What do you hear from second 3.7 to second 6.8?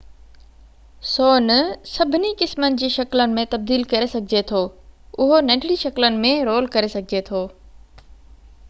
ڪري سگهجي ٿو اهو ننڍڙي شڪلن ۾ رول